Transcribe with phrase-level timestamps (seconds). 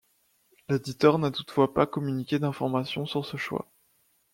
[0.67, 3.71] L'éditeur n'a toutefois pas communiqué d'informations sur ce choix.